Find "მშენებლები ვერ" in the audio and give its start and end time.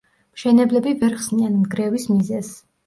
0.37-1.13